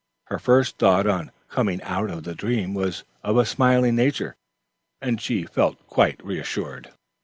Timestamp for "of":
2.09-2.23, 3.21-3.37